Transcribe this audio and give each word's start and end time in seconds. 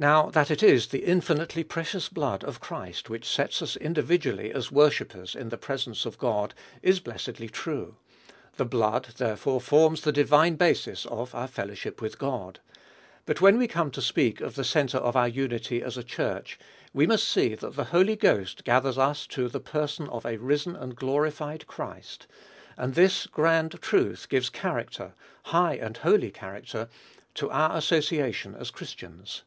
Now, 0.00 0.30
that 0.30 0.50
it 0.50 0.62
is 0.62 0.86
the 0.86 1.04
infinitely 1.04 1.62
precious 1.62 2.08
blood 2.08 2.42
of 2.42 2.58
Christ 2.58 3.10
which 3.10 3.28
sets 3.28 3.60
us 3.60 3.76
individually 3.76 4.50
as 4.50 4.72
worshippers 4.72 5.34
in 5.34 5.50
the 5.50 5.58
presence 5.58 6.06
of 6.06 6.16
God 6.16 6.54
is 6.80 7.00
blessedly 7.00 7.50
true. 7.50 7.96
The 8.56 8.64
blood, 8.64 9.08
therefore, 9.18 9.60
forms 9.60 10.00
the 10.00 10.10
divine 10.10 10.54
basis 10.56 11.04
of 11.04 11.34
our 11.34 11.46
fellowship 11.46 12.00
with 12.00 12.18
God. 12.18 12.60
But 13.26 13.42
when 13.42 13.58
we 13.58 13.68
come 13.68 13.90
to 13.90 14.00
speak 14.00 14.40
of 14.40 14.54
the 14.54 14.64
centre 14.64 14.96
of 14.96 15.16
our 15.16 15.28
unity 15.28 15.82
as 15.82 15.98
a 15.98 16.02
church, 16.02 16.58
we 16.94 17.06
must 17.06 17.28
see 17.28 17.54
that 17.54 17.74
the 17.74 17.84
Holy 17.92 18.16
Ghost 18.16 18.64
gathers 18.64 18.96
us 18.96 19.26
to 19.26 19.48
the 19.50 19.60
Person 19.60 20.08
of 20.08 20.24
a 20.24 20.38
risen 20.38 20.76
and 20.76 20.96
glorified 20.96 21.66
Christ; 21.66 22.26
and 22.78 22.94
this 22.94 23.26
grand 23.26 23.72
truth 23.82 24.30
gives 24.30 24.48
character 24.48 25.12
high 25.42 25.74
and 25.74 25.98
holy 25.98 26.30
character 26.30 26.88
to 27.34 27.50
our 27.50 27.76
association 27.76 28.54
as 28.54 28.70
Christians. 28.70 29.42